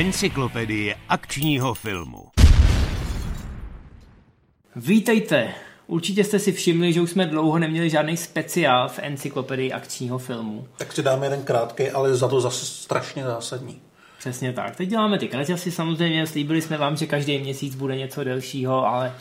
[0.00, 2.28] Encyklopedie akčního filmu.
[4.76, 5.54] Vítejte!
[5.86, 10.68] Určitě jste si všimli, že už jsme dlouho neměli žádný speciál v encyklopedii akčního filmu.
[10.76, 13.80] Tak si dáme jeden krátký, ale za to zase strašně zásadní.
[14.18, 14.76] Přesně tak.
[14.76, 19.12] Teď děláme ty kraťasy samozřejmě, slíbili jsme vám, že každý měsíc bude něco delšího, ale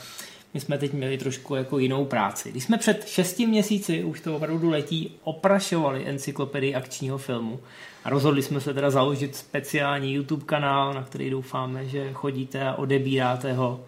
[0.53, 2.51] my jsme teď měli trošku jako jinou práci.
[2.51, 7.59] Když jsme před šesti měsíci, už to opravdu letí, oprašovali encyklopedii akčního filmu
[8.03, 12.73] a rozhodli jsme se teda založit speciální YouTube kanál, na který doufáme, že chodíte a
[12.73, 13.85] odebíráte ho,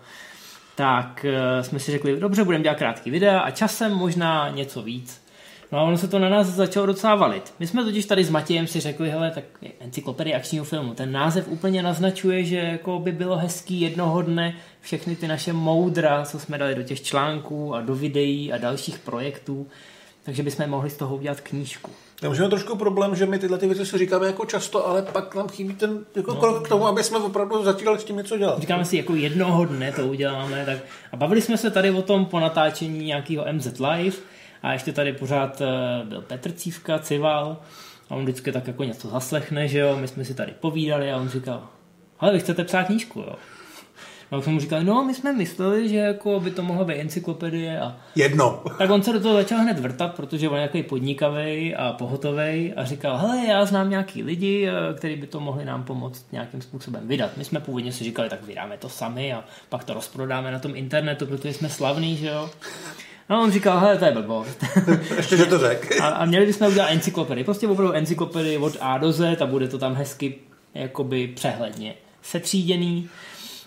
[0.75, 5.20] tak eh, jsme si řekli, dobře, budeme dělat krátký videa a časem možná něco víc.
[5.71, 7.53] No a ono se to na nás začalo docela valit.
[7.59, 9.43] My jsme totiž tady s Matějem si řekli, hele, tak
[9.79, 10.93] encyklopedie akčního filmu.
[10.93, 16.25] Ten název úplně naznačuje, že jako by bylo hezký jednoho dne všechny ty naše moudra,
[16.25, 19.67] co jsme dali do těch článků a do videí a dalších projektů,
[20.23, 21.91] takže bychom mohli z toho udělat knížku.
[22.21, 25.35] Já můžeme trošku problém, že my tyhle ty věci si říkáme jako často, ale pak
[25.35, 26.39] nám chybí ten jako no.
[26.39, 28.59] krok k tomu, aby jsme opravdu začínali s tím něco dělat.
[28.59, 30.65] Říkáme si, jako jednoho dne to uděláme.
[30.65, 30.77] Tak...
[31.11, 34.17] A bavili jsme se tady o tom po natáčení nějakého MZ Live,
[34.63, 37.57] a ještě tady pořád eh, byl Petr Cívka, Cival,
[38.09, 41.17] a on vždycky tak jako něco zaslechne, že jo, my jsme si tady povídali a
[41.17, 41.67] on říkal,
[42.19, 43.35] ale vy chcete psát knížku, jo.
[44.31, 46.99] A pak jsem mu říkal, no my jsme mysleli, že jako by to mohla být
[46.99, 47.97] encyklopedie a...
[48.15, 48.63] Jedno.
[48.77, 52.73] Tak on se do toho začal hned vrtat, protože on je nějaký podnikavý a pohotový
[52.73, 56.61] a říkal, hele, já znám nějaký lidi, eh, kteří by to mohli nám pomoct nějakým
[56.61, 57.37] způsobem vydat.
[57.37, 60.75] My jsme původně si říkali, tak vydáme to sami a pak to rozprodáme na tom
[60.75, 62.49] internetu, protože jsme slavní, že jo.
[63.31, 64.65] No on říkal, hele, to je blbost.
[65.17, 66.01] Ještě, že to řek.
[66.01, 67.43] a, a, měli bychom udělat encyklopedii.
[67.43, 70.35] Prostě opravdu encyklopedii od A do Z a bude to tam hezky
[70.73, 73.09] jakoby přehledně setříděný.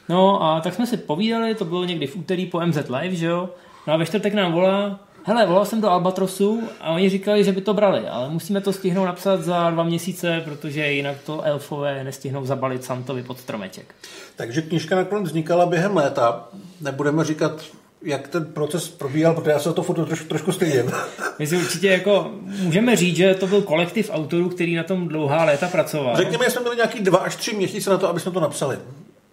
[0.09, 3.27] No a tak jsme si povídali, to bylo někdy v úterý po MZ Live, že
[3.27, 3.51] jo.
[3.87, 7.53] No a ve čtvrtek nám volá, hele, volal jsem do Albatrosu a oni říkali, že
[7.53, 12.05] by to brali, ale musíme to stihnout napsat za dva měsíce, protože jinak to elfové
[12.05, 13.95] nestihnou zabalit Santovi pod stromeček.
[14.37, 16.49] Takže knižka nakonec vznikala během léta.
[16.81, 17.65] Nebudeme říkat
[18.05, 20.93] jak ten proces probíhal, protože já se to foto trošku, trošku stydím.
[21.39, 25.45] My si určitě jako můžeme říct, že to byl kolektiv autorů, který na tom dlouhá
[25.45, 26.17] léta pracoval.
[26.17, 28.79] Řekněme, že jsme měli nějaký dva až tři měsíce na to, aby jsme to napsali.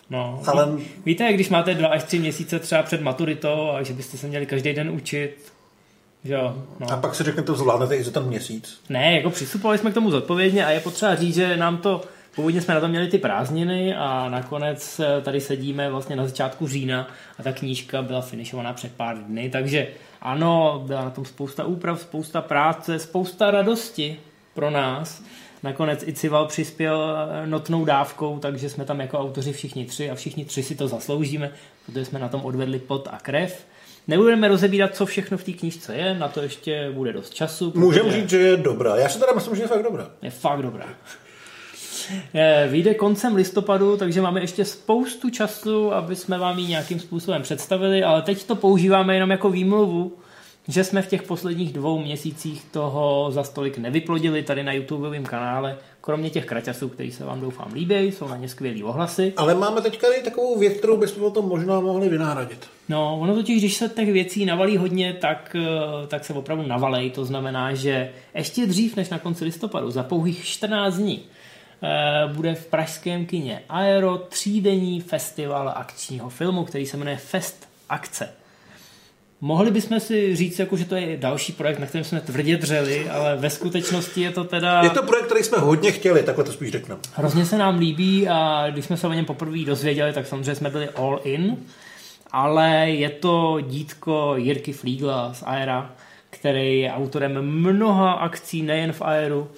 [0.09, 0.69] No, Ale...
[1.05, 4.45] Víte, když máte dva až tři měsíce třeba před maturitou a že byste se měli
[4.45, 5.51] každý den učit,
[6.23, 6.91] že jo, no.
[6.91, 8.79] A pak si řeknete, to zvládnete i za ten měsíc.
[8.89, 12.01] Ne, jako přistupovali jsme k tomu zodpovědně a je potřeba říct, že nám to
[12.35, 16.67] Původně jsme na to měli ty prázdniny a nakonec eh, tady sedíme vlastně na začátku
[16.67, 17.07] října
[17.39, 19.87] a ta knížka byla finišovaná před pár dny, takže
[20.21, 24.19] ano, byla na tom spousta úprav, spousta práce, spousta radosti
[24.53, 25.23] pro nás.
[25.63, 30.15] Nakonec i Cival přispěl eh, notnou dávkou, takže jsme tam jako autoři všichni tři a
[30.15, 31.51] všichni tři si to zasloužíme,
[31.85, 33.65] protože jsme na tom odvedli pot a krev.
[34.07, 37.73] Nebudeme rozebírat, co všechno v té knížce je, na to ještě bude dost času.
[37.75, 38.95] Můžeme říct, že je dobrá.
[38.95, 40.11] Já si teda myslím, že je fakt dobrá.
[40.21, 40.85] Je fakt dobrá.
[42.67, 48.03] Vyjde koncem listopadu, takže máme ještě spoustu času, aby jsme vám ji nějakým způsobem představili,
[48.03, 50.11] ale teď to používáme jenom jako výmluvu,
[50.67, 55.77] že jsme v těch posledních dvou měsících toho za stolik nevyplodili tady na YouTubeovém kanále,
[56.01, 59.33] kromě těch kraťasů, který se vám doufám líbí, jsou na ně skvělý ohlasy.
[59.37, 62.67] Ale máme teďka i takovou věc, kterou bychom o tom možná mohli vynáradit.
[62.89, 67.09] No, ono totiž, když se těch věcí navalí hodně, tak, eh, tak se opravdu navalej.
[67.09, 71.40] To znamená, že ještě dřív než na konci listopadu, za pouhých 14 dní, Eh,
[72.33, 78.29] bude v pražském kině Aero třídenní festival akčního filmu, který se jmenuje Fest Akce.
[79.43, 83.09] Mohli bychom si říct, jako, že to je další projekt, na kterém jsme tvrdě dřeli,
[83.09, 84.81] ale ve skutečnosti je to teda...
[84.83, 86.97] Je to projekt, který jsme hodně chtěli, takhle to spíš řeknu.
[87.13, 90.69] Hrozně se nám líbí a když jsme se o něm poprvé dozvěděli, tak samozřejmě jsme
[90.69, 91.57] byli all in,
[92.31, 95.91] ale je to dítko Jirky Flígla z Aera,
[96.29, 99.51] který je autorem mnoha akcí nejen v Aeru,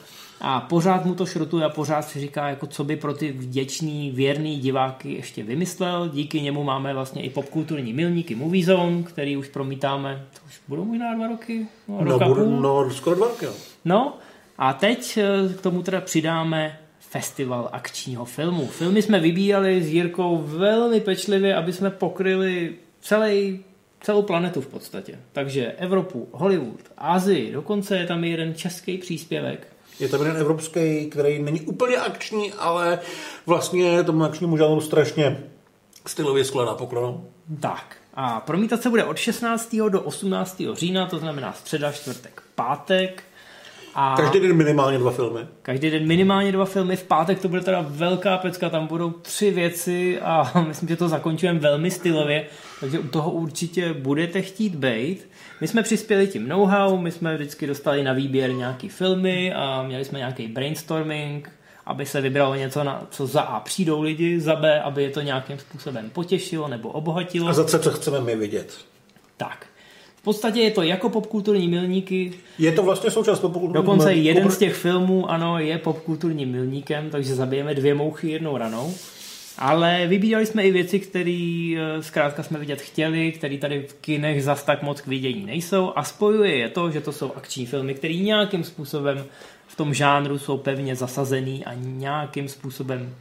[0.45, 4.11] a pořád mu to šrotuje a pořád si říká, jako co by pro ty vděčný,
[4.11, 6.09] věrný diváky ještě vymyslel.
[6.09, 10.85] Díky němu máme vlastně i popkulturní milníky Movie Zone, který už promítáme, to už budou
[10.85, 11.67] možná dva roky?
[11.87, 13.45] No, no, budu, no skoro dva roky.
[13.85, 14.17] No,
[14.57, 18.67] a teď eh, k tomu teda přidáme festival akčního filmu.
[18.67, 23.63] Filmy jsme vybírali s Jirkou velmi pečlivě, aby jsme pokryli celý,
[24.01, 25.19] celou planetu v podstatě.
[25.31, 31.41] Takže Evropu, Hollywood, Asii, dokonce je tam jeden český příspěvek, je to jeden evropský, který
[31.41, 32.99] není úplně akční, ale
[33.45, 35.43] vlastně tomu akčnímu žánru strašně
[36.05, 37.29] stylově skladá poklonu.
[37.59, 37.97] Tak.
[38.13, 39.75] A promítat se bude od 16.
[39.89, 40.61] do 18.
[40.73, 43.23] října, to znamená středa, čtvrtek, pátek.
[43.95, 45.39] A každý den minimálně dva filmy.
[45.61, 46.95] Každý den minimálně dva filmy.
[46.95, 51.09] V pátek to bude teda velká pecka, tam budou tři věci a myslím, že to
[51.09, 52.45] zakončujeme velmi stylově,
[52.79, 55.29] takže u toho určitě budete chtít být.
[55.61, 60.05] My jsme přispěli tím know-how, my jsme vždycky dostali na výběr nějaký filmy a měli
[60.05, 61.49] jsme nějaký brainstorming
[61.85, 65.21] aby se vybralo něco, na co za A přijdou lidi, za B, aby je to
[65.21, 67.49] nějakým způsobem potěšilo nebo obohatilo.
[67.49, 68.77] A za C, co chceme my vidět.
[69.37, 69.67] Tak.
[70.23, 72.33] V podstatě je to jako popkulturní milníky.
[72.59, 77.35] Je to vlastně součást popkulturní Dokonce jeden z těch filmů, ano, je popkulturním milníkem, takže
[77.35, 78.93] zabijeme dvě mouchy jednou ranou.
[79.57, 84.43] Ale vybírali jsme i věci, které eh, zkrátka jsme vidět chtěli, které tady v kinech
[84.43, 87.93] zas tak moc k vidění nejsou a spojuje je to, že to jsou akční filmy,
[87.93, 89.25] které nějakým způsobem
[89.67, 93.15] v tom žánru jsou pevně zasazený a nějakým způsobem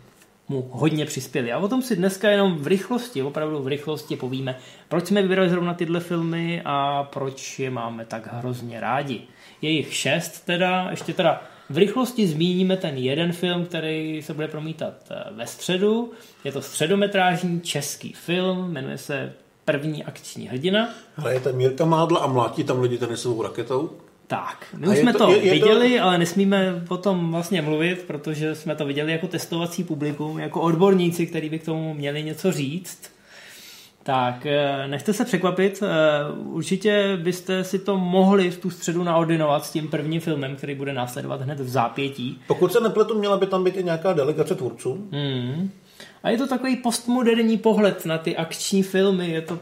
[0.53, 1.53] mu hodně přispěli.
[1.53, 4.59] A o tom si dneska jenom v rychlosti, opravdu v rychlosti povíme,
[4.89, 9.21] proč jsme vybrali zrovna tyhle filmy a proč je máme tak hrozně rádi.
[9.63, 14.49] Je jich šest teda, ještě teda v rychlosti zmíníme ten jeden film, který se bude
[14.49, 16.13] promítat eh, ve středu.
[16.45, 19.33] Je to středometrážní český film, jmenuje se
[19.65, 20.89] První akční hrdina.
[21.17, 23.91] Ale je tam Mirka Mádla a mlátí tam lidi tenisovou raketou?
[24.33, 26.05] Tak, my už jsme to, to je, je viděli, to...
[26.05, 31.27] ale nesmíme o tom vlastně mluvit, protože jsme to viděli jako testovací publikum, jako odborníci,
[31.27, 33.11] kteří by k tomu měli něco říct.
[34.03, 35.87] Tak, eh, nechte se překvapit, eh,
[36.35, 40.93] určitě byste si to mohli v tu středu naordinovat s tím prvním filmem, který bude
[40.93, 42.41] následovat hned v zápětí.
[42.47, 45.09] Pokud se nepletu, měla by tam být i nějaká delegace tvůrců.
[45.13, 45.71] Hmm.
[46.23, 49.59] A je to takový postmoderní pohled na ty akční filmy, je to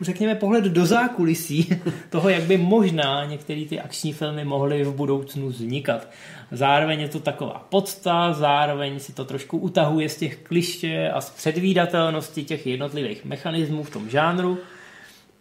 [0.00, 1.68] řekněme, pohled do zákulisí
[2.10, 6.08] toho, jak by možná některé ty akční filmy mohly v budoucnu vznikat.
[6.52, 11.30] Zároveň je to taková podsta, zároveň si to trošku utahuje z těch kliště a z
[11.30, 14.58] předvídatelnosti těch jednotlivých mechanismů v tom žánru.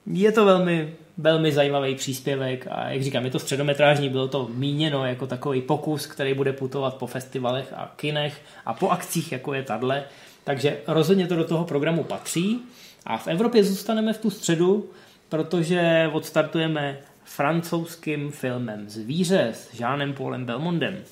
[0.07, 5.05] Je to velmi, velmi zajímavý příspěvek a jak říkám, je to středometrážní, bylo to míněno
[5.05, 9.63] jako takový pokus, který bude putovat po festivalech a kinech a po akcích, jako je
[9.63, 10.03] tadle.
[10.43, 12.61] Takže rozhodně to do toho programu patří.
[13.05, 14.89] A v Evropě zůstaneme v tu středu,
[15.29, 21.03] protože odstartujeme francouzským filmem Zvíře s Žánem Paulem Belmondem.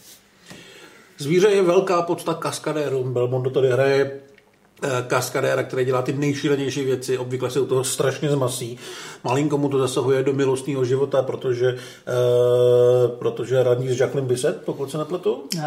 [1.17, 3.13] Zvíře je velká podsta kaskadérům.
[3.13, 4.19] Belmondo tady hraje
[5.07, 8.79] kaskadéra, který dělá ty nejšílenější věci, obvykle se u toho strašně zmasí.
[9.23, 14.91] Malinko mu to zasahuje do milostního života, protože, uh, protože radní s Jacqueline Bisset, pokud
[14.91, 15.33] se nepletu.
[15.33, 15.61] Uh,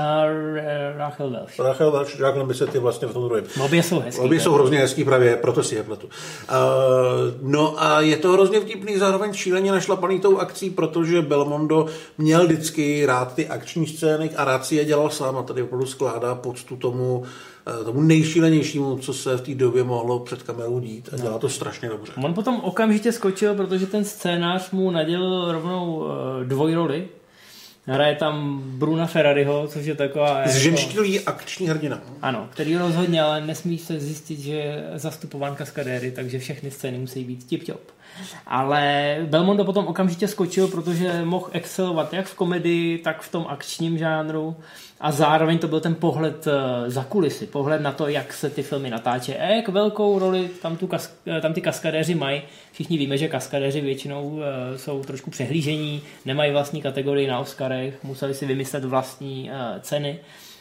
[0.97, 1.59] Rachel Welch.
[1.59, 3.45] Rachel Welch, Jacqueline Bisset je vlastně v tom druhém.
[3.65, 4.21] Obě jsou hezký.
[4.21, 6.07] Obě jsou hrozně hezký právě, proto si je pletu.
[6.07, 11.87] Uh, no a je to hrozně vtipný, zároveň šíleně našlapaný tou akcí, protože Belmondo
[12.19, 15.87] měl vždycky rád ty akční scény a rád si je dělal sám a tady opravdu
[15.87, 17.25] skládá poctu tomu,
[17.69, 21.49] Eh, tomu nejšílenějšímu, co se v té době mohlo před kamerou dít a dělá to
[21.49, 22.13] strašně dobře.
[22.25, 27.09] On potom okamžitě skočil, protože ten scénář mu nadělil rovnou eh, dvojroli.
[27.85, 30.49] Hraje tam Bruna Ferrariho, což je taková...
[30.49, 31.31] Zženštilý jako...
[31.31, 32.01] akční hrdina.
[32.23, 37.25] Ano, který rozhodně, ale nesmí se zjistit, že je zastupován kaskadéry, takže všechny scény musí
[37.25, 37.81] být tip-top.
[38.47, 43.99] Ale Belmondo potom okamžitě skočil, protože mohl excelovat jak v komedii, tak v tom akčním
[43.99, 44.57] žánru
[45.01, 48.63] a zároveň to byl ten pohled eh, za kulisy, pohled na to, jak se ty
[48.63, 52.43] filmy natáče a jak velkou roli tam, tu kas, eh, tam ty kaskadéři mají.
[52.73, 54.43] Všichni víme, že kaskadéři většinou uh,
[54.77, 60.19] jsou trošku přehlížení, nemají vlastní kategorii na Oscarech, museli si vymyslet vlastní ceny.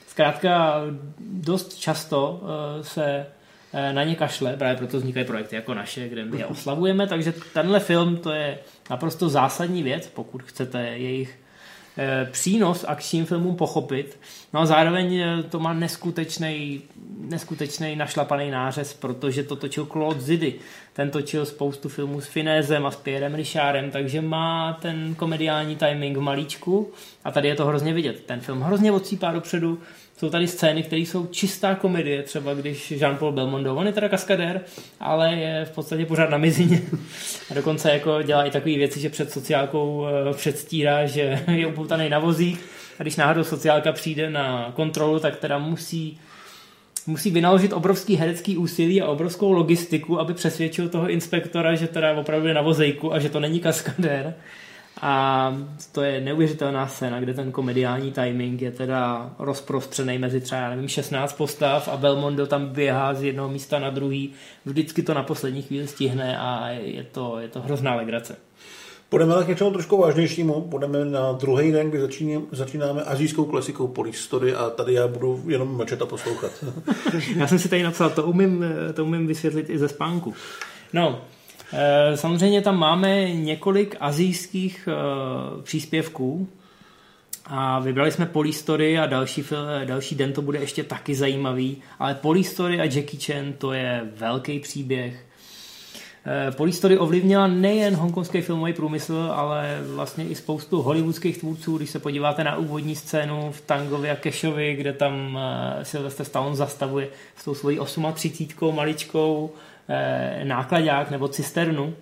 [0.08, 0.82] Zkrátka
[1.20, 2.42] dost často
[2.82, 3.26] se
[3.92, 7.80] na ně kašle, právě proto vznikají projekty jako naše, kde my je oslavujeme, takže tenhle
[7.80, 11.38] film to je naprosto zásadní věc, pokud chcete jejich
[11.98, 14.20] Eh, přínos akčním filmům pochopit.
[14.54, 16.82] No a zároveň eh, to má neskutečný,
[17.20, 20.56] neskutečný našlapaný nářez, protože to točil Claude Zidy.
[20.94, 26.18] Ten točil spoustu filmů s Finézem a s Pierrem Richardem, takže má ten komediální timing
[26.18, 26.92] v malíčku
[27.24, 28.24] a tady je to hrozně vidět.
[28.26, 29.80] Ten film hrozně odsýpá dopředu,
[30.18, 34.62] jsou tady scény, které jsou čistá komedie, třeba když Jean-Paul Belmondo, on je teda kaskadér,
[35.00, 36.82] ale je v podstatě pořád na mizině.
[37.52, 42.10] A dokonce jako dělá i takové věci, že před sociálkou eh, předstírá, že je upoutaný
[42.10, 42.60] na vozík
[43.00, 46.20] a když náhodou sociálka přijde na kontrolu, tak teda musí
[47.08, 52.48] musí vynaložit obrovský herecký úsilí a obrovskou logistiku, aby přesvědčil toho inspektora, že teda opravdu
[52.48, 54.34] je na vozejku a že to není kaskadér.
[55.02, 55.58] A
[55.92, 60.88] to je neuvěřitelná scéna, kde ten komediální timing je teda rozprostřený mezi třeba, já nevím,
[60.88, 64.34] 16 postav a Belmondo tam běhá z jednoho místa na druhý.
[64.66, 68.36] Vždycky to na poslední chvíli stihne a je to, je to hrozná legrace.
[69.10, 70.62] Půjdeme k něčemu trošku vážnějšímu.
[70.62, 75.44] Půjdeme na druhý den, kdy začínáme, začínáme azijskou klasikou Police Story a tady já budu
[75.48, 76.52] jenom mlčet a poslouchat.
[77.36, 80.34] já jsem si tady napsal, to umím, to umím vysvětlit i ze spánku.
[80.94, 81.22] No,
[82.16, 86.48] samozřejmě tam máme několik azijských eh, příspěvků
[87.46, 89.44] a vybrali jsme Polistory a další,
[89.86, 94.60] další den to bude ještě taky zajímavý, ale Polistory a Jackie Chan to je velký
[94.60, 95.26] příběh.
[96.28, 101.78] Eh, Polistory ovlivnila nejen hongkongský filmový průmysl, ale vlastně i spoustu hollywoodských tvůrců.
[101.78, 106.56] Když se podíváte na úvodní scénu v Tangovi a Kešovi, kde tam eh, Sylvester Stallone
[106.56, 107.80] zastavuje s tou svojí
[108.14, 109.60] 38 maličkou eh,
[110.44, 111.94] nákladák nebo cisternu,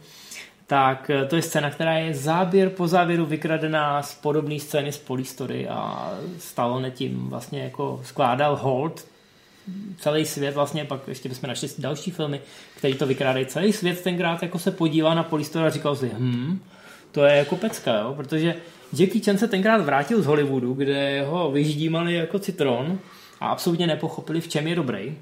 [0.68, 5.68] tak to je scéna, která je záběr po závěru vykradená z podobné scény z Polistory
[5.68, 9.06] a Stallone tím vlastně jako skládal hold
[9.98, 12.42] celý svět vlastně, pak ještě bychom našli další filmy,
[12.78, 13.46] který to vykrádají.
[13.46, 16.60] Celý svět tenkrát jako se podívá na Polistora a říkal si, hm,
[17.12, 18.14] to je jako pecka, jo?
[18.18, 18.56] protože
[18.94, 23.00] Jackie Chan se tenkrát vrátil z Hollywoodu, kde ho vyždímali jako citron
[23.40, 25.18] a absolutně nepochopili, v čem je dobrý.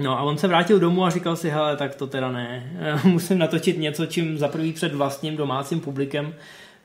[0.00, 2.72] No a on se vrátil domů a říkal si, hele, tak to teda ne,
[3.04, 6.34] musím natočit něco, čím za prvý před vlastním domácím publikem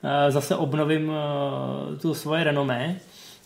[0.04, 2.96] eh, zase obnovím eh, tu svoje renomé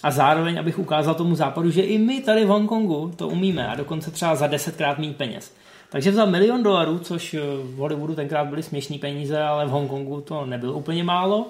[0.04, 3.76] a zároveň, abych ukázal tomu západu, že i my tady v Hongkongu to umíme a
[3.76, 5.54] dokonce třeba za desetkrát méně peněz.
[5.90, 10.22] Takže vzal milion dolarů, což eh, v Hollywoodu tenkrát byly směšné peníze, ale v Hongkongu
[10.22, 11.48] to nebylo úplně málo.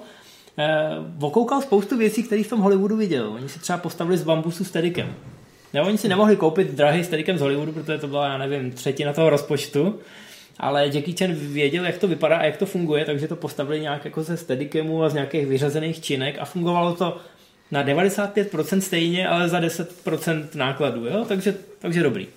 [1.16, 3.32] Vokoukal spoustu věcí, které v tom Hollywoodu viděl.
[3.32, 5.14] Oni si třeba postavili z bambusu s Tedikem.
[5.74, 9.12] Ne, oni si nemohli koupit drahý Tedikem z Hollywoodu, protože to byla, já nevím, třetina
[9.12, 9.98] toho rozpočtu.
[10.58, 14.04] Ale Jackie Chan věděl, jak to vypadá a jak to funguje, takže to postavili nějak
[14.04, 17.16] jako ze Steadicamů a z nějakých vyřazených činek a fungovalo to
[17.70, 21.24] na 95% stejně, ale za 10% nákladů, jo?
[21.28, 22.28] Takže, takže dobrý.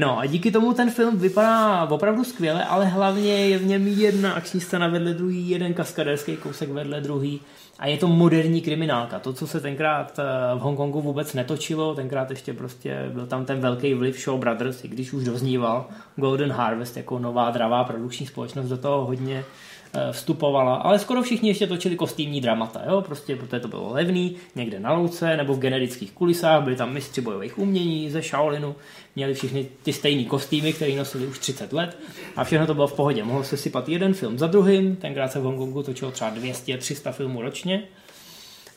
[0.00, 4.32] No a díky tomu ten film vypadá opravdu skvěle, ale hlavně je v něm jedna
[4.32, 7.40] akční scéna vedle druhý, jeden kaskadérský kousek vedle druhý
[7.78, 9.18] a je to moderní kriminálka.
[9.18, 10.22] To, co se tenkrát eh,
[10.54, 14.88] v Hongkongu vůbec netočilo, tenkrát ještě prostě byl tam ten velký vliv Show Brothers, i
[14.88, 19.44] když už dozníval Golden Harvest jako nová dravá produkční společnost do toho hodně
[20.12, 23.02] vstupovala, ale skoro všichni ještě točili kostýmní dramata, jo?
[23.02, 27.20] prostě protože to bylo levný, někde na louce nebo v generických kulisách, byli tam mistři
[27.20, 28.74] bojových umění ze Shaolinu,
[29.16, 31.98] měli všichni ty stejné kostýmy, které nosili už 30 let
[32.36, 33.24] a všechno to bylo v pohodě.
[33.24, 37.42] Mohl se sypat jeden film za druhým, tenkrát se v Hongkongu točilo třeba 200-300 filmů
[37.42, 37.82] ročně,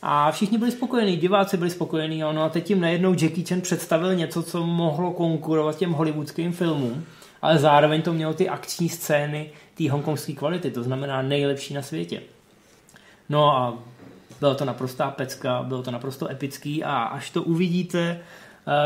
[0.06, 2.20] a všichni byli spokojení, diváci byli spokojení.
[2.20, 7.04] No a teď jim najednou Jackie Chan představil něco, co mohlo konkurovat těm hollywoodským filmům,
[7.42, 12.22] ale zároveň to mělo ty akční scény, té hongkongské kvality, to znamená nejlepší na světě.
[13.28, 13.78] No a
[14.40, 18.20] bylo to naprostá pecka, bylo to naprosto epický a až to uvidíte,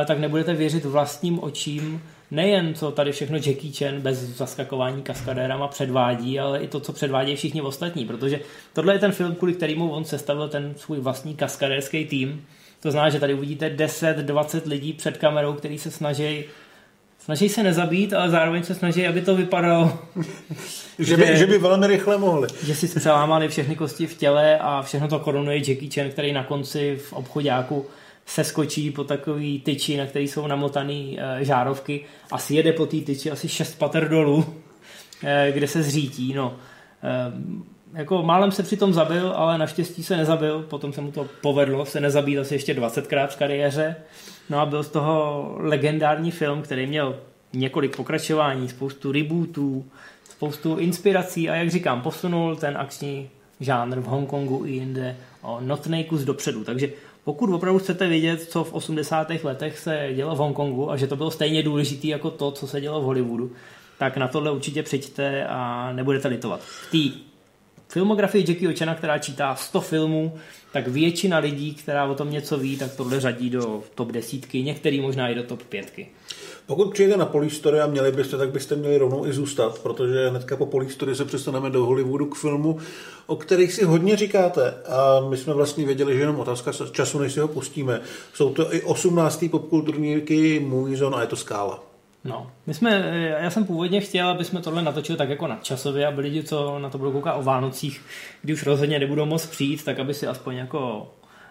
[0.03, 5.69] eh, tak nebudete věřit vlastním očím, nejen co tady všechno Jackie Chan bez zaskakování kaskadérama
[5.69, 8.41] předvádí, ale i to, co předvádí všichni ostatní, protože
[8.73, 12.47] tohle je ten film, kvůli kterému on sestavil ten svůj vlastní kaskadérský tým.
[12.81, 16.45] To znamená, že tady uvidíte 10-20 lidí před kamerou, který se snaží
[17.29, 19.99] snaží se nezabít, ale zároveň se snaží, aby to vypadalo.
[20.99, 22.49] že, by, že, že by velmi rychle mohli.
[22.65, 26.45] Že si přelámali všechny kosti v těle a všechno to korunuje Jackie Chan, který na
[26.45, 27.87] konci v obchodáku
[28.27, 32.87] se skočí po takový tyči, na který jsou namotaný e, žárovky a si jede po
[32.87, 34.55] té tyči asi šest pater dolů,
[35.25, 36.35] e, kde se zřítí.
[36.35, 36.57] No.
[37.03, 41.87] E, jako málem se přitom zabil, ale naštěstí se nezabil, potom se mu to povedlo
[41.87, 43.97] se nezabít asi ještě 20krát v kariéře.
[44.51, 47.17] No a byl z toho legendární film, který měl
[47.53, 49.85] několik pokračování, spoustu rebootů,
[50.31, 56.05] spoustu inspirací a jak říkám, posunul ten akční žánr v Hongkongu i jinde o notný
[56.05, 56.65] kus dopředu.
[56.65, 56.93] Takže
[57.25, 59.31] pokud opravdu chcete vědět, co v 80.
[59.43, 62.81] letech se dělo v Hongkongu a že to bylo stejně důležité jako to, co se
[62.81, 63.53] dělo v Hollywoodu,
[63.99, 66.61] tak na tohle určitě přečte a nebudete litovat.
[66.61, 67.19] V té
[67.89, 70.39] filmografii Jackie Chana, která čítá 100 filmů,
[70.73, 75.01] tak většina lidí, která o tom něco ví, tak tohle řadí do top desítky, některý
[75.01, 76.09] možná i do top pětky.
[76.67, 80.57] Pokud přijde na Polistory a měli byste, tak byste měli rovnou i zůstat, protože hnedka
[80.57, 82.79] po Polistory se přestaneme do Hollywoodu k filmu,
[83.27, 84.75] o kterých si hodně říkáte.
[84.87, 88.01] A my jsme vlastně věděli, že jenom otázka času, než si ho pustíme.
[88.35, 89.45] Jsou to i 18.
[89.51, 91.88] popkulturníky Movie Zone a je to skála.
[92.25, 92.91] No, my jsme,
[93.41, 96.91] já jsem původně chtěl, aby jsme tohle natočili tak jako nadčasově, aby lidi, co na
[96.91, 98.03] to budou koukat o Vánocích,
[98.43, 101.11] kdy už rozhodně nebudou moc přijít, tak aby si aspoň jako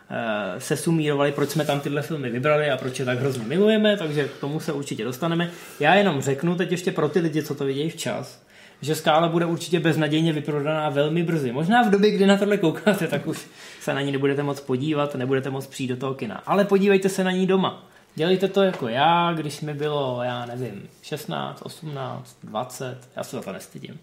[0.10, 3.98] e, se sumírovali, proč jsme tam tyhle filmy vybrali a proč je tak hrozně milujeme,
[3.98, 5.52] takže k tomu se určitě dostaneme.
[5.80, 8.44] Já jenom řeknu teď ještě pro ty lidi, co to vidějí včas,
[8.82, 11.52] že skála bude určitě beznadějně vyprodaná velmi brzy.
[11.52, 13.48] Možná v době, kdy na tohle koukáte, tak už
[13.82, 16.42] se na ní nebudete moc podívat, nebudete moc přijít do toho kina.
[16.46, 20.90] Ale podívejte se na ní doma Dělejte to jako já, když mi bylo, já nevím,
[21.02, 24.00] 16, 18, 20, já se za to nestydím.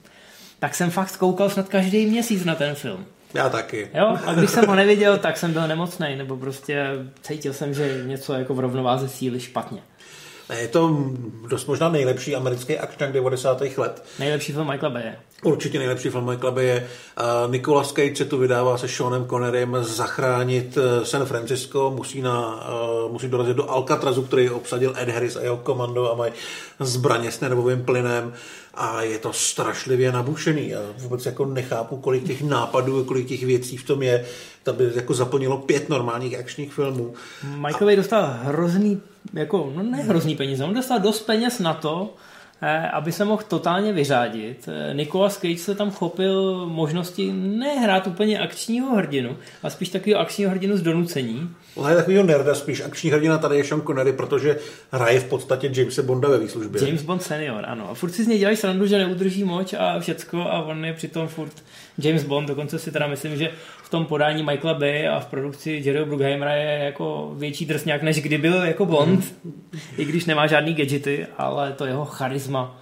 [0.58, 3.06] Tak jsem fakt koukal snad každý měsíc na ten film.
[3.34, 3.90] Já taky.
[3.94, 6.86] Jo, a když jsem ho neviděl, tak jsem byl nemocný, nebo prostě
[7.22, 9.82] cítil jsem, že něco jako v rovnováze síly špatně.
[10.60, 11.10] Je to
[11.48, 13.62] dost možná nejlepší americký akčňák 90.
[13.76, 14.04] let.
[14.18, 15.16] Nejlepší film Michaela Baye.
[15.42, 16.88] Určitě nejlepší film Michaela je
[17.46, 22.68] uh, Nicolas Cage se tu vydává se Seanem Connerym zachránit uh, San Francisco, musí, na,
[23.04, 26.32] uh, musí dorazit do Alcatrazu, který obsadil Ed Harris a jeho komando a mají
[26.80, 28.32] zbraně s nervovým plynem
[28.76, 30.68] a je to strašlivě nabušený.
[30.68, 34.24] Já vůbec jako nechápu, kolik těch nápadů, kolik těch věcí v tom je.
[34.62, 37.14] To by jako zaplnilo pět normálních akčních filmů.
[37.56, 39.00] Michael Bay dostal hrozný,
[39.32, 42.14] jako, no ne hrozný peníze, on dostal dost peněz na to,
[42.92, 44.68] aby se mohl totálně vyřádit.
[44.68, 50.50] Eh, Nicolas Cage se tam chopil možnosti nehrát úplně akčního hrdinu, a spíš takového akčního
[50.50, 51.50] hrdinu z donucení.
[51.74, 54.56] On je takovýho nerda, spíš akční hrdina tady je Sean Connery, protože
[54.92, 56.86] hraje v podstatě Jamesa Bonda ve výslužbě.
[56.86, 57.90] James Bond senior, ano.
[57.90, 60.92] A furt si z něj dělají srandu, že neudrží moč a všecko a on je
[60.92, 61.62] přitom furt
[61.98, 62.48] James Bond.
[62.48, 63.50] Dokonce si teda myslím, že
[63.94, 68.38] tom podání Michaela Bay a v produkci Jerryho Bruckheimera je jako větší drsňák, než kdy
[68.38, 69.24] byl jako Bond.
[69.44, 69.52] Mm.
[69.96, 72.80] I když nemá žádný gadgety, ale to jeho charisma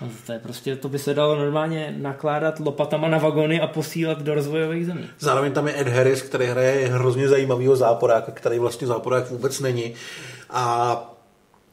[0.00, 4.22] No, to je prostě, to by se dalo normálně nakládat lopatama na vagony a posílat
[4.22, 5.08] do rozvojových zemí.
[5.18, 9.94] Zároveň tam je Ed Harris, který hraje hrozně zajímavého záporáka, který vlastně záporák vůbec není.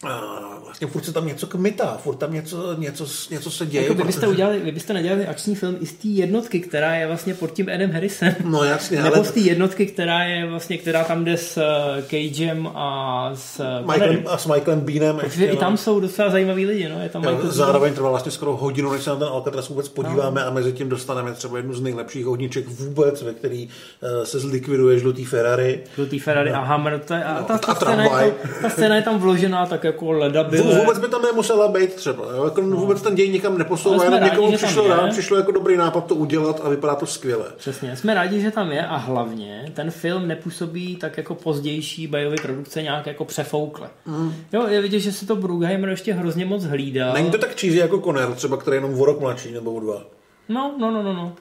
[0.03, 0.21] A
[0.63, 3.83] vlastně furt se tam něco kmitá, furt tam něco, něco, něco se děje.
[3.83, 4.31] Jako vy, byste protože...
[4.31, 7.69] udělali, vy byste nedělali akční film i z té jednotky, která je vlastně pod tím
[7.69, 8.35] Edem Harrisem.
[8.45, 9.25] No jasně, Nebo ale...
[9.25, 13.91] z té jednotky, která je vlastně, která tam jde s uh, Cagem a s uh,
[13.91, 15.17] Michaelem, a s Michaelem Beanem.
[15.17, 15.77] Takže ještě, i tam no.
[15.77, 16.89] jsou docela zajímaví lidi.
[16.89, 17.03] No?
[17.03, 20.41] Je tam Michael zároveň trvá vlastně skoro hodinu, než se na ten Alcatraz vůbec podíváme
[20.41, 20.47] no.
[20.47, 24.99] a mezi tím dostaneme třeba jednu z nejlepších hodniček vůbec, ve který uh, se zlikviduje
[24.99, 25.83] žlutý Ferrari.
[25.95, 26.57] Žlutý Ferrari no.
[26.57, 26.99] a Hammer.
[26.99, 29.88] To je, a, no, ta, ta, scéna je tam, ta scéna je tam vložená tak
[29.89, 30.79] jako leda byle.
[30.79, 32.23] Vůbec by tam nemusela být třeba.
[32.35, 32.43] Jo?
[32.43, 32.77] Jako no.
[32.77, 36.61] Vůbec ten děj nikam neposouvá, jenom někomu přišlo, rád, přišlo jako dobrý nápad to udělat
[36.63, 37.45] a vypadá to skvěle.
[37.57, 42.35] Přesně, jsme rádi, že tam je a hlavně ten film nepůsobí tak jako pozdější bajové
[42.41, 43.89] produkce nějak jako přefoukle.
[44.05, 44.33] Mm.
[44.53, 47.13] Jo, je vidět, že se to Brugheimer ještě hrozně moc hlídá.
[47.13, 49.79] Není to tak cheesy jako Conner, třeba který je jenom o rok mladší nebo o
[49.79, 50.03] dva.
[50.49, 51.33] No, no, no, no, no.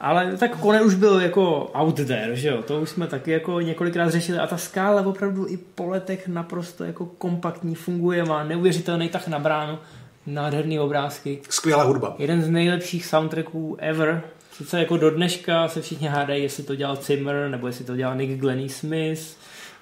[0.00, 2.62] Ale tak Kone už byl jako out there, že jo?
[2.62, 6.84] To už jsme taky jako několikrát řešili a ta skála opravdu i po letech naprosto
[6.84, 9.78] jako kompaktní, funguje, má neuvěřitelný tah na bránu,
[10.26, 11.40] nádherný obrázky.
[11.48, 12.14] Skvělá hudba.
[12.18, 14.22] Jeden z nejlepších soundtracků ever.
[14.52, 18.16] Sice jako do dneška se všichni hádají, jestli to dělal Zimmer, nebo jestli to dělal
[18.16, 19.36] Nick Glenny Smith.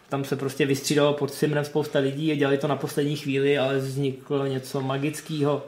[0.09, 3.78] Tam se prostě vystřídalo pod Zimmerem spousta lidí a dělali to na poslední chvíli, ale
[3.78, 5.63] vzniklo něco magického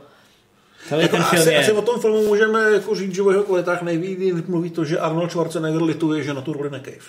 [0.89, 1.59] Celý jako ten film asi, je...
[1.59, 4.99] asi o tom filmu můžeme jako říct, že o jeho kvalitách nejvíc mluví to, že
[4.99, 7.05] Arnold Schwarzenegger lituje, že na tu roli nekejv.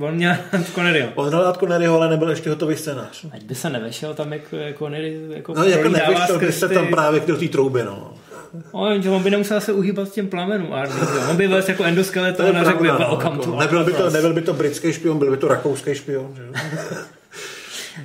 [0.00, 0.36] On měl
[0.74, 1.08] Conneryho.
[1.14, 3.24] On měl Conneryho, ale nebyl ještě hotový scénář.
[3.32, 4.42] Ať by se nevešel tam, jak
[4.78, 8.14] Connery jako No jako nevešel by se tam právě do té trouby, no.
[8.72, 12.56] On, on by nemusel se uhýbat s tím plamenu Arnie, on by byl jako endoskeleton
[12.56, 15.36] a řekl by welcome jako, nebyl by, to, nebyl by to britský špion, byl by
[15.36, 16.34] to rakouský špion.
[16.36, 16.42] Že?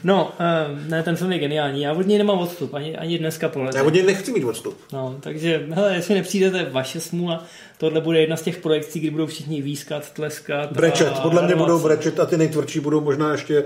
[0.03, 1.81] No, uh, ne, ten film je geniální.
[1.81, 4.77] Já od něj nemám odstup, ani, ani dneska po Já od něj nechci mít odstup.
[4.93, 7.45] No, takže, hele, jestli nepřijdete, vaše smůla,
[7.77, 10.71] tohle bude jedna z těch projekcí, kdy budou všichni výskat, tleskat.
[10.71, 13.63] Brečet, podle mě budou brečet a ty nejtvrdší budou možná ještě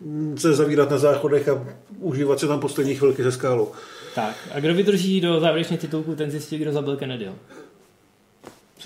[0.00, 1.66] mm, se zavírat na záchodech a
[2.00, 3.72] užívat se tam poslední chvilky ze skálu.
[4.14, 7.28] Tak, a kdo vydrží do závěrečných titulků, ten zjistí, kdo zabil Kennedy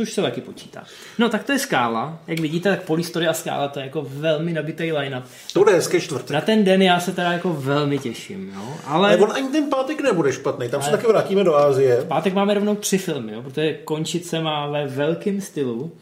[0.01, 0.85] což se taky počítá.
[1.19, 2.19] No tak to je skála.
[2.27, 5.25] Jak vidíte, tak Polistory a skála to je jako velmi nabitý line-up.
[5.53, 6.31] To bude hezký čtvrtek.
[6.31, 8.53] Na ten den já se teda jako velmi těším.
[8.55, 8.77] Jo?
[8.85, 9.09] Ale...
[9.09, 10.91] Ale on ani ten pátek nebude špatný, tam Ale...
[10.91, 12.01] se taky vrátíme do Ázie.
[12.01, 13.43] V pátek máme rovnou tři filmy, jo?
[13.43, 15.93] protože končice má ve velkém stylu.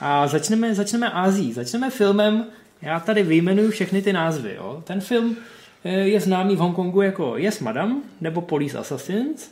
[0.00, 1.52] A začneme, začneme Ázií.
[1.52, 2.46] Začneme filmem,
[2.82, 4.54] já tady vyjmenuju všechny ty názvy.
[4.56, 4.82] Jo?
[4.84, 5.36] Ten film
[5.84, 9.50] eh, je známý v Hongkongu jako Yes Madam nebo Police Assassins.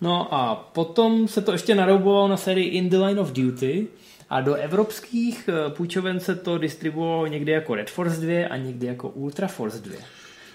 [0.00, 3.88] No a potom se to ještě naroubovalo na sérii In the Line of Duty
[4.30, 8.86] a do evropských eh, půjčoven se to distribuovalo někdy jako Red Force 2 a někdy
[8.86, 9.96] jako Ultra Force 2.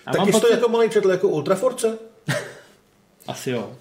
[0.06, 2.00] A Taky jsi to jako malý četl jako Ultra Force?
[3.28, 3.72] Asi jo.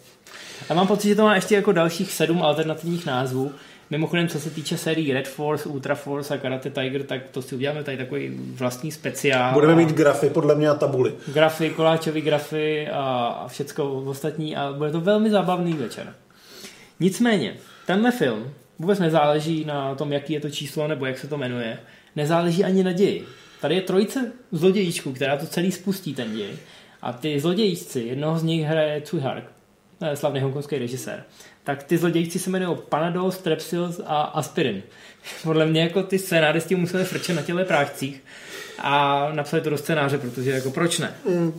[0.68, 3.52] A mám pocit, že to má ještě jako dalších sedm alternativních názvů.
[3.90, 7.54] Mimochodem, co se týče sérii Red Force, Ultra Force a Karate Tiger, tak to si
[7.54, 9.52] uděláme tady takový vlastní speciál.
[9.52, 11.12] Budeme mít grafy, podle mě, a tabuly.
[11.32, 16.14] Grafy, koláčový grafy a, všecko ostatní a bude to velmi zábavný večer.
[17.00, 21.38] Nicméně, tenhle film vůbec nezáleží na tom, jaký je to číslo nebo jak se to
[21.38, 21.78] jmenuje.
[22.16, 23.24] Nezáleží ani na ději.
[23.60, 26.50] Tady je trojice zlodějíčků, která to celý spustí ten děj.
[27.02, 29.44] A ty zlodějíčci, jednoho z nich hraje Tsui Hark,
[30.14, 31.24] slavný hongkongský režisér
[31.68, 34.82] tak ty zlodějci se jmenují Panadol, Strepsils a Aspirin.
[35.42, 38.22] Podle mě jako ty scénáristi museli frčet na těle prášcích
[38.78, 41.14] a napsali to do scénáře, protože jako proč ne?
[41.28, 41.52] Mm.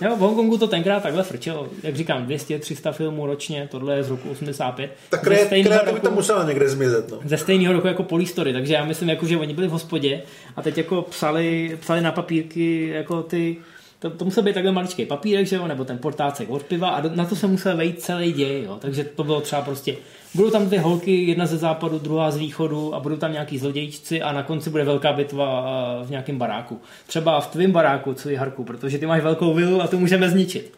[0.00, 4.10] Jo, v Hongkongu to tenkrát takhle frčelo, jak říkám, 200-300 filmů ročně, tohle je z
[4.10, 4.90] roku 85.
[5.08, 7.10] Tak kreativita musela někde zmizet.
[7.10, 7.20] No.
[7.24, 10.22] Ze stejného roku jako Polistory, takže já myslím, jako, že oni byli v hospodě
[10.56, 13.56] a teď jako psali, psali na papírky jako ty
[14.04, 17.02] to, to musel být takhle maličký papírek, že jo, nebo ten portácek od piva a
[17.14, 18.78] na to se musel vejít celý děj, jo.
[18.80, 19.96] Takže to bylo třeba prostě,
[20.34, 24.22] budou tam dvě holky, jedna ze západu, druhá z východu a budou tam nějaký zlodějčci
[24.22, 26.80] a na konci bude velká bitva v nějakém baráku.
[27.06, 30.30] Třeba v tvém baráku, co je Harku, protože ty máš velkou vilu a tu můžeme
[30.30, 30.74] zničit.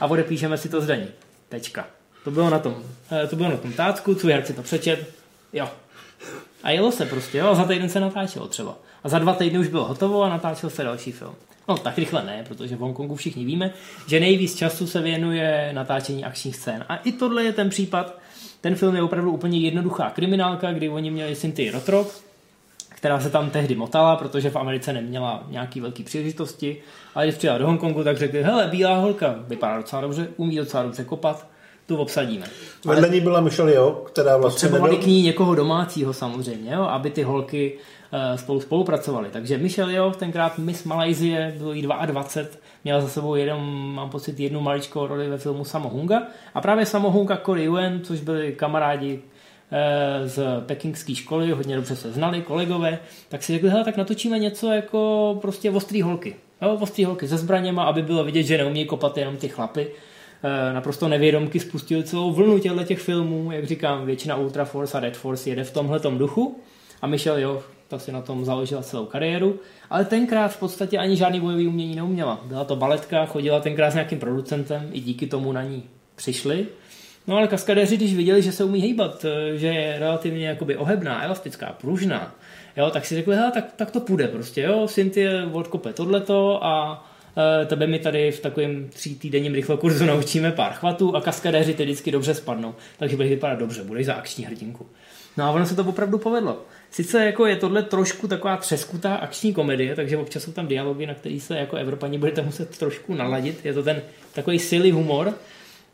[0.00, 1.06] A odepíšeme si to zdaní.
[1.48, 1.86] Tečka.
[2.24, 2.74] To bylo na tom,
[3.12, 5.10] eh, to bylo na tom tácku, co si to přečet,
[5.52, 5.68] jo.
[6.62, 8.76] A jelo se prostě, jo, za týden se natáčelo třeba.
[9.04, 11.34] A za dva týdny už bylo hotovo a natáčel se další film.
[11.68, 13.72] No tak rychle ne, protože v Hongkongu všichni víme,
[14.06, 16.84] že nejvíc času se věnuje natáčení akčních scén.
[16.88, 18.18] A i tohle je ten případ.
[18.60, 22.20] Ten film je opravdu úplně jednoduchá kriminálka, kdy oni měli Cynthia Rotrok,
[22.88, 26.76] která se tam tehdy motala, protože v Americe neměla nějaký velký příležitosti.
[27.14, 30.82] Ale když přijela do Hongkongu, tak řekli, hele, bílá holka, vypadá docela dobře, umí docela
[30.82, 31.46] dobře kopat,
[31.86, 32.46] tu obsadíme.
[32.84, 37.10] Vedle ní byla Michelle Jo, která vlastně Potřebovali k ní někoho domácího samozřejmě, jo, aby
[37.10, 37.78] ty holky
[38.36, 39.28] spolu spolupracovali.
[39.32, 44.40] Takže Michelle Jo, tenkrát Miss Malajzie, bylo jí 22, měla za sebou jenom, mám pocit,
[44.40, 46.22] jednu maličkou roli ve filmu Samohunga.
[46.54, 49.20] A právě Samohunga Corey Yuen, což byli kamarádi
[49.72, 54.38] eh, z pekingské školy, hodně dobře se znali, kolegové, tak si řekli, hele, tak natočíme
[54.38, 56.36] něco jako prostě ostrý holky.
[56.62, 59.90] Jo, ostrý holky se zbraněma, aby bylo vidět, že neumí kopat jenom ty chlapy.
[60.42, 65.00] Eh, naprosto nevědomky spustili celou vlnu těchto těch filmů, jak říkám, většina Ultra Force a
[65.00, 66.60] Red Force jede v tomhle duchu
[67.02, 71.16] a Michelle jo, ta si na tom založila celou kariéru, ale tenkrát v podstatě ani
[71.16, 72.40] žádný bojový umění neuměla.
[72.44, 75.82] Byla to baletka, chodila tenkrát s nějakým producentem, i díky tomu na ní
[76.16, 76.66] přišli.
[77.26, 81.76] No ale kaskadéři, když viděli, že se umí hýbat, že je relativně jakoby ohebná, elastická,
[81.80, 82.34] pružná,
[82.76, 87.66] jo, tak si řekli, tak, tak to půjde prostě, jo, Cynthia odkope tohleto a Eh,
[87.66, 91.84] tebe mi tady v takovém tří týdenním rychle kurzu naučíme pár chvatů a kaskadéři ty
[91.84, 94.86] vždycky dobře spadnou, takže budeš vypadat dobře, budeš za akční hrdinku.
[95.36, 96.62] No a ono se to opravdu povedlo.
[96.90, 101.14] Sice jako je tohle trošku taková třeskutá akční komedie, takže občas jsou tam dialogy, na
[101.14, 103.64] který se jako Evropani budete muset trošku naladit.
[103.64, 105.34] Je to ten takový silý humor.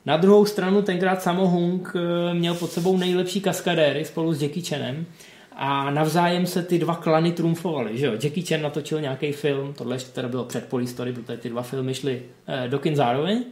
[0.07, 4.67] Na druhou stranu tenkrát Samo Hung eh, měl pod sebou nejlepší kaskadéry spolu s Jackie
[4.67, 5.07] Chanem
[5.57, 8.13] a navzájem se ty dva klany trumfovaly, že jo.
[8.13, 12.23] Jackie Chan natočil nějaký film, tohle teda bylo před Polistory, protože ty dva filmy šly
[12.47, 13.45] eh, do kin zároveň,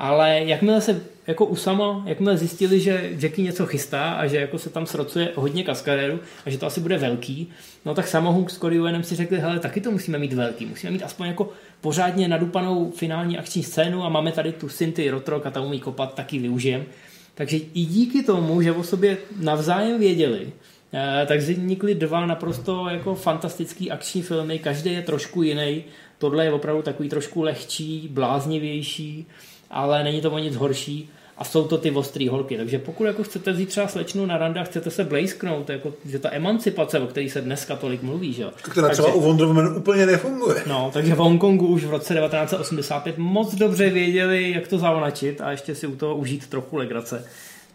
[0.00, 4.58] ale jakmile se jako u sama, jakmile zjistili, že Jackie něco chystá a že jako
[4.58, 7.50] se tam srocuje hodně kaskadérů a že to asi bude velký,
[7.84, 11.02] no tak Samohung s Corey si řekli, hele, taky to musíme mít velký, musíme mít
[11.02, 11.48] aspoň jako
[11.80, 16.14] pořádně nadupanou finální akční scénu a máme tady tu Cinty Rotrok a ta umí kopat,
[16.14, 16.84] taky využijem.
[17.34, 20.52] Takže i díky tomu, že o sobě navzájem věděli,
[20.92, 25.84] Eh, tak vznikly dva naprosto jako fantastický akční filmy, každý je trošku jiný.
[26.18, 29.26] Tohle je opravdu takový trošku lehčí, bláznivější,
[29.70, 32.56] ale není to o nic horší a jsou to ty ostrý holky.
[32.56, 36.32] Takže pokud jako chcete vzít třeba slečnu na randa, chcete se blejsknout, jako, že ta
[36.32, 38.50] emancipace, o které se dneska tolik mluví, že jo.
[38.62, 40.62] Která takže, třeba u Wonder Woman úplně nefunguje.
[40.66, 45.50] No, takže v Hongkongu už v roce 1985 moc dobře věděli, jak to zavonačit a
[45.50, 47.24] ještě si u toho užít trochu legrace.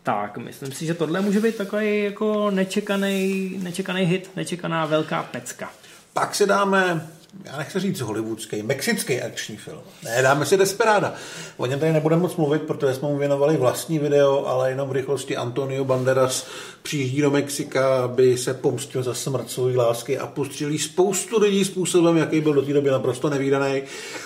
[0.04, 5.70] Tak, myslím si, že tohle může být takový jako nečekaný, nečekaný hit, nečekaná velká pecka.
[6.14, 7.08] Pak si dáme
[7.44, 9.80] já nechci říct hollywoodský, mexický akční film.
[10.04, 11.14] Ne, dáme si Desperada.
[11.58, 14.92] O něm tady nebudeme moc mluvit, protože jsme mu věnovali vlastní video, ale jenom v
[14.92, 16.48] rychlosti Antonio Banderas
[16.82, 22.18] přijíždí do Mexika, aby se pomstil za smrt své lásky a postřelí spoustu lidí způsobem,
[22.18, 23.82] jaký byl do té doby naprosto nevýdaný.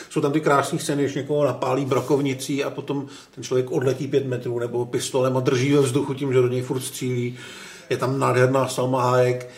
[0.09, 4.25] Jsou tam ty krásné scény, když někoho napálí brokovnicí a potom ten člověk odletí pět
[4.25, 7.37] metrů nebo pistolem a drží ve vzduchu tím, že do něj furt střílí.
[7.89, 9.49] Je tam nádherná Salma Hayek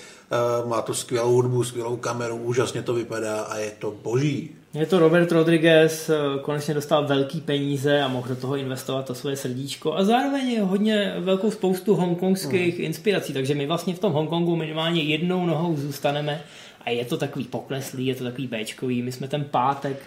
[0.65, 4.49] má to skvělou hudbu, skvělou kameru, úžasně to vypadá a je to boží.
[4.73, 9.15] Je to Robert Rodriguez, eh, konečně dostal velký peníze a mohl do toho investovat to
[9.15, 12.85] svoje srdíčko a zároveň je hodně velkou spoustu hongkongských hmm.
[12.85, 16.41] inspirací, takže my vlastně v tom Hongkongu minimálně jednou nohou zůstaneme
[16.85, 19.01] a je to takový pokleslý, je to takový Bčkový.
[19.01, 19.97] My jsme ten pátek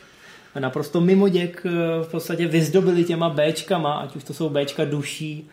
[0.58, 1.70] naprosto mimoděk eh,
[2.04, 5.48] v podstatě vyzdobili těma Bčkama, ať už to jsou Bčka duší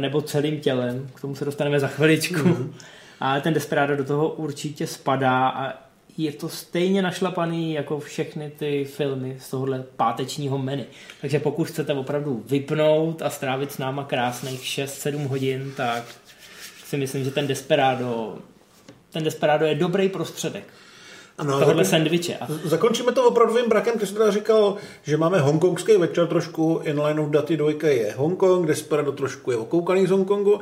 [0.00, 2.42] nebo celým tělem, k tomu se dostaneme za chviličku.
[2.42, 2.74] Hmm
[3.22, 5.74] ale ten Desperado do toho určitě spadá a
[6.18, 10.84] je to stejně našlapaný jako všechny ty filmy z tohohle pátečního menu.
[11.20, 16.04] Takže pokud chcete opravdu vypnout a strávit s náma krásných 6-7 hodin, tak
[16.84, 18.38] si myslím, že ten Desperado
[19.12, 20.64] ten Desperado je dobrý prostředek.
[21.38, 22.38] Ano, tohle sandviče.
[22.64, 27.30] Zakončíme to opravdovým brakem, který jsi teda říkal, že máme hongkongský večer trošku, inline of
[27.30, 30.60] daty dvojka je Hongkong, Desperado trošku je okoukaný z Hongkongu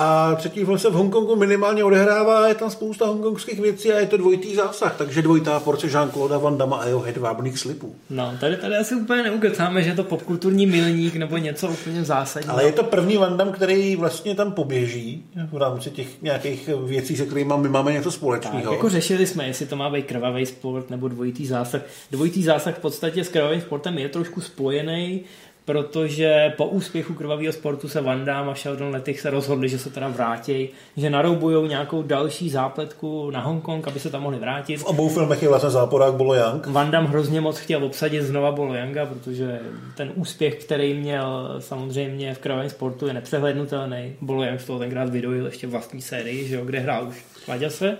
[0.00, 4.06] A třetí film se v Hongkongu minimálně odehrává, je tam spousta hongkongských věcí a je
[4.06, 7.94] to dvojitý zásah, takže dvojitá porce Jean-Claude Van Damme a jeho hedvábných slipů.
[8.10, 12.52] No, tady, tady asi úplně neukecáme, že je to popkulturní milník nebo něco úplně zásadního.
[12.52, 17.16] Ale je to první Van Damme, který vlastně tam poběží v rámci těch nějakých věcí,
[17.16, 18.62] se kterými my máme něco společného.
[18.62, 21.82] Tak, jako řešili jsme, jestli to má být krvavý sport nebo dvojitý zásah.
[22.10, 25.24] Dvojitý zásah v podstatě s krvavým sportem je trošku spojený,
[25.68, 29.90] protože po úspěchu krvavého sportu se Van Damme a Sheldon Lettich se rozhodli, že se
[29.90, 34.76] teda vrátí, že naroubujou nějakou další zápletku na Hongkong, aby se tam mohli vrátit.
[34.76, 36.66] V obou filmech je vlastně záporák Bolo Young.
[36.66, 39.60] Van Damme hrozně moc chtěl obsadit znova Bolo Younga, protože
[39.96, 44.12] ten úspěch, který měl samozřejmě v krvavém sportu, je nepřehlednutelný.
[44.20, 47.98] Bolo Young z toho tenkrát vydojil ještě vlastní sérii, že jo, kde hrál už Maďase.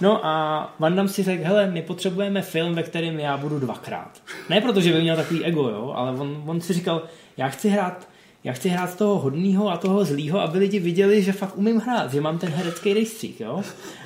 [0.00, 4.22] No a Van Damme si řekl, hele, my potřebujeme film, ve kterém já budu dvakrát.
[4.50, 7.02] Ne protože by měl takový ego, jo, ale on, on si říkal,
[7.36, 8.08] já chci hrát
[8.44, 12.12] já chci hrát toho hodného a toho zlýho, aby lidi viděli, že fakt umím hrát,
[12.12, 13.62] že mám ten herecký rejstřík, jo?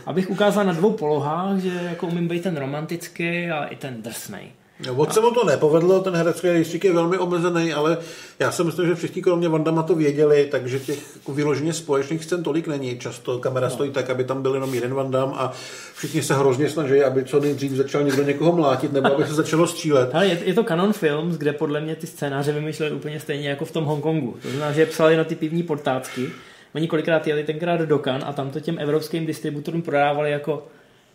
[0.06, 4.52] Abych ukázal na dvou polohách, že jako umím být ten romantický a i ten drsnej.
[4.86, 7.98] No, moc se mu to nepovedlo, ten herecký rejstřík je velmi omezený, ale
[8.38, 12.42] já si myslím, že všichni kromě Vandama to věděli, takže těch jako vyloženě společných scén
[12.42, 12.98] tolik není.
[12.98, 13.74] Často kamera no.
[13.74, 15.52] stojí tak, aby tam byl jenom jeden Vandam a
[15.94, 19.66] všichni se hrozně snaží, aby co nejdřív začal někdo někoho mlátit nebo aby se začalo
[19.66, 20.10] střílet.
[20.14, 23.64] Ale je, je to Canon Films, kde podle mě ty scénáře vymýšleli úplně stejně jako
[23.64, 24.36] v tom Hongkongu.
[24.42, 26.30] To znamená, že psali na ty pivní portácky.
[26.74, 30.66] Oni kolikrát jeli tenkrát do Kan a tam to těm evropským distributorům prodávali jako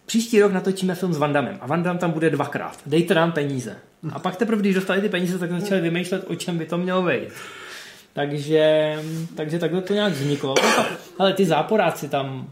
[0.06, 2.80] Příští rok natočíme film s Vandamem a Vandam tam bude dvakrát.
[2.86, 3.76] Dejte nám peníze.
[4.14, 7.02] A pak teprve, když dostali ty peníze, tak začali vymýšlet, o čem by to mělo
[7.02, 7.30] být.
[8.14, 8.96] Takže,
[9.36, 10.56] takže takhle to nějak vzniklo.
[11.20, 12.48] Ale ty záporáci tam,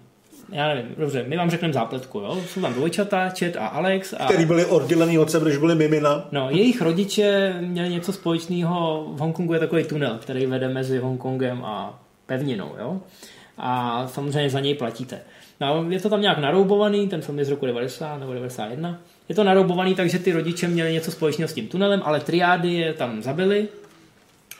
[0.51, 2.41] já nevím, dobře, my vám řekneme zápletku, jo?
[2.47, 4.13] Jsou tam dvojčata, Chet a Alex.
[4.19, 4.25] A...
[4.25, 6.27] Který byli oddělený od sebe, když byli mimina.
[6.31, 9.07] No, jejich rodiče měli něco společného.
[9.15, 13.01] V Hongkongu je takový tunel, který vede mezi Hongkongem a pevninou, jo?
[13.57, 15.21] A samozřejmě za něj platíte.
[15.61, 18.99] No, je to tam nějak naroubovaný, ten film je z roku 90 nebo 91.
[19.29, 22.93] Je to naroubovaný, takže ty rodiče měli něco společného s tím tunelem, ale triády je
[22.93, 23.67] tam zabili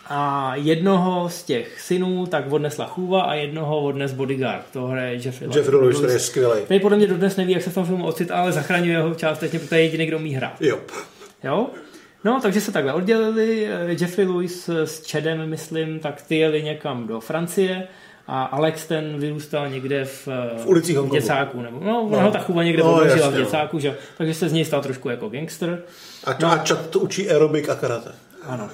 [0.09, 4.65] a jednoho z těch synů tak odnesla chůva a jednoho odnes bodyguard.
[4.73, 6.61] To hraje Jeffrey Jeffrey Lewis, který je skvělý.
[6.63, 9.59] Který podle mě dodnes neví, jak se v tom filmu ocit, ale zachraňuje ho částečně,
[9.59, 10.61] protože je jediný, kdo umí hrát.
[10.61, 10.79] Jo.
[11.43, 11.67] Jo?
[12.23, 13.69] No, takže se takhle oddělili.
[13.87, 17.87] Jeffrey Lewis s Chadem, myslím, tak ty jeli někam do Francie
[18.33, 22.21] a Alex ten vyrůstal někde v, v ulici v děcáku, nebo no, no.
[22.21, 23.39] ho ta chuba někde no, odložila v no.
[23.39, 23.97] děcáku, že?
[24.17, 25.81] takže se z něj stal trošku jako gangster.
[26.23, 28.11] A, no, a čat to učí aerobik a karate.
[28.43, 28.69] Ano.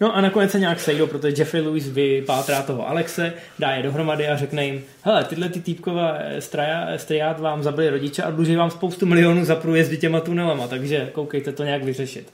[0.00, 4.28] No a nakonec se nějak sejdou, protože Jeffrey Lewis vypátrá toho Alexe, dá je dohromady
[4.28, 6.36] a řekne jim, hele, tyhle ty týpkové
[6.96, 11.52] striát vám zabili rodiče a dluží vám spoustu milionů za průjezdy těma tunelama, takže koukejte
[11.52, 12.32] to nějak vyřešit.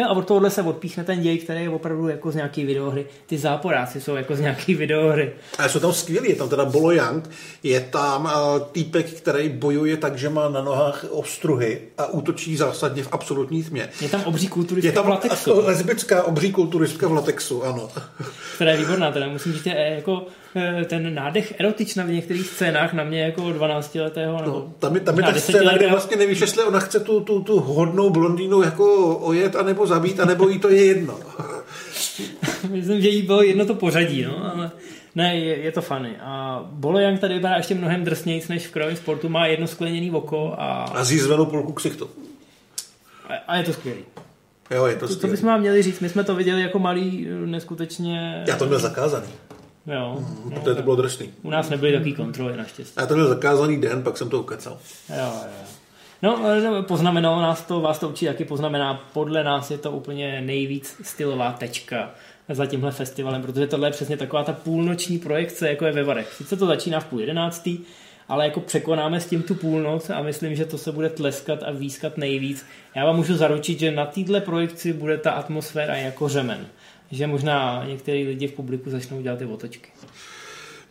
[0.00, 3.06] Jo, a od tohohle se odpíchne ten děj, který je opravdu jako z nějaký videohry.
[3.26, 5.32] Ty záporáci jsou jako z nějaký videohry.
[5.58, 7.30] A jsou tam skvělí, je tam teda Bolo Young,
[7.62, 8.30] je tam uh,
[8.72, 13.88] týpek, který bojuje tak, že má na nohách ostruhy a útočí zásadně v absolutní tmě.
[14.00, 15.60] Je tam obří kulturistka je tam v latexu.
[15.66, 17.88] lesbická obří kulturistka v latexu, ano.
[18.54, 20.26] Která je výborná, teda musím říct, je jako
[20.84, 25.00] ten nádech erotična v některých scénách na mě jako 12 letého nebo no, tam je,
[25.00, 28.62] tam je ta scéna, kde vlastně nevíš, jestli ona chce tu, tu, tu hodnou blondýnu
[28.62, 31.18] jako ojet, anebo zabít, anebo jí to je jedno.
[32.70, 34.70] Myslím, že jí bylo jedno to pořadí, no, ale
[35.14, 36.16] ne, je, je to funny.
[36.20, 40.54] A Bolojang tady vypadá ještě mnohem drsnějc než v krajovém sportu, má jedno skleněný oko
[40.58, 40.84] a...
[40.84, 42.10] A zízvenou půlku ksichtu.
[43.28, 44.04] A, a je to skvělý.
[44.70, 46.00] Jo, je to, to, to bychom vám měli říct.
[46.00, 48.44] My jsme to viděli jako malý neskutečně...
[48.46, 49.28] Já to měl zakázaný.
[49.86, 50.16] Jo.
[50.18, 51.30] Mm, protože to bylo drsný.
[51.42, 52.94] U nás nebyly takový kontroly naštěstí.
[53.00, 54.78] Já to měl zakázaný den, pak jsem to ukecal.
[55.08, 55.66] Jo, jo.
[56.22, 58.94] No, poznamenalo nás to, vás to určitě taky poznamená.
[59.12, 62.10] Podle nás je to úplně nejvíc stylová tečka
[62.48, 66.32] za tímhle festivalem, protože tohle je přesně taková ta půlnoční projekce, jako je ve Varech.
[66.32, 67.78] Sice to začíná v půl jedenáctý,
[68.28, 71.70] ale jako překonáme s tím tu půlnoc a myslím, že to se bude tleskat a
[71.70, 72.66] výskat nejvíc.
[72.94, 76.66] Já vám můžu zaručit, že na této projekci bude ta atmosféra jako řemen
[77.10, 79.90] že možná některý lidi v publiku začnou dělat ty otočky.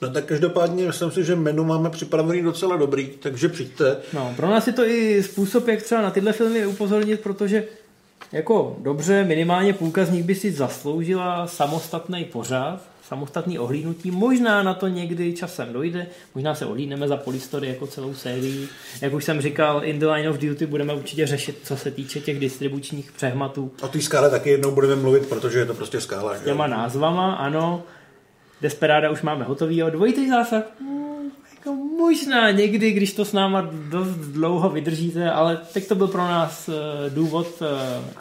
[0.01, 3.97] No tak každopádně myslím si, že menu máme připravený docela dobrý, takže přijďte.
[4.13, 7.63] No, pro nás je to i způsob, jak třeba na tyhle filmy upozornit, protože
[8.31, 14.11] jako dobře, minimálně půlka z nich by si zasloužila samostatný pořád, samostatný ohlídnutí.
[14.11, 18.67] Možná na to někdy časem dojde, možná se ohlídneme za Polistory jako celou sérii.
[19.01, 22.19] Jak už jsem říkal, in the line of duty budeme určitě řešit, co se týče
[22.19, 23.71] těch distribučních přehmatů.
[23.81, 26.35] O té skále taky jednou budeme mluvit, protože je to prostě skála.
[26.35, 27.83] S těma názvama, ano.
[28.61, 30.63] Desperáda už máme hotový, dvojitý zásah.
[30.79, 31.08] Hmm,
[31.99, 36.69] možná někdy, když to s náma dost dlouho vydržíte, ale teď to byl pro nás
[36.69, 37.65] eh, důvod eh,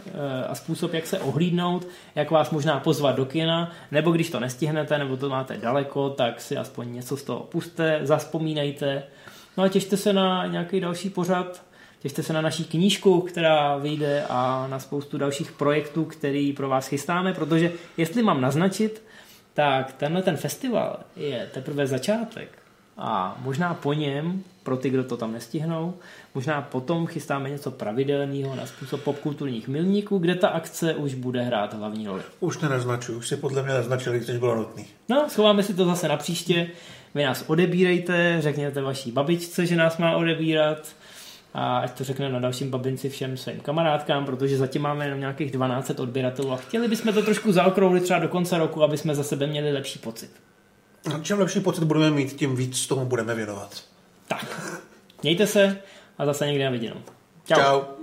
[0.07, 4.41] eh, a způsob, jak se ohlídnout, jak vás možná pozvat do kina, nebo když to
[4.41, 9.03] nestihnete, nebo to máte daleko, tak si aspoň něco z toho puste, zaspomínejte.
[9.57, 11.63] No a těšte se na nějaký další pořad,
[12.01, 16.87] těšte se na naší knížku, která vyjde a na spoustu dalších projektů, který pro vás
[16.89, 19.03] chystáme, protože jestli mám naznačit,
[19.55, 22.58] tak tenhle ten festival je teprve začátek.
[22.99, 25.95] A možná po něm, pro ty, kdo to tam nestihnou,
[26.35, 31.75] možná potom chystáme něco pravidelného na způsob popkulturních milníků, kde ta akce už bude hrát
[31.75, 32.23] hlavní roli.
[32.41, 34.87] Už nenaznačuju, už si podle mě naznačili, když bylo nutný.
[35.09, 36.71] No, schováme si to zase na příště.
[37.15, 40.89] Vy nás odebírejte, řekněte vaší babičce, že nás má odebírat
[41.55, 45.51] a ať to řekne na dalším babinci všem svým kamarádkám, protože zatím máme jenom nějakých
[45.51, 49.25] 12 odběratelů a chtěli bychom to trošku zaokrouhlit třeba do konce roku, aby jsme za
[49.25, 50.31] sebe měli lepší pocit.
[51.23, 53.83] Čím lepší pocit budeme mít, tím víc tomu budeme věnovat.
[54.29, 54.61] Tak,
[55.23, 55.83] mějte se
[56.19, 56.97] a zase někde na viděnou.
[57.45, 57.57] Čau.
[57.57, 57.98] Čau.